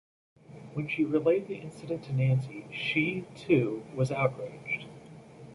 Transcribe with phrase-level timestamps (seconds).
[0.73, 4.87] When she relayed the incident to Nancy, she, too, was outraged.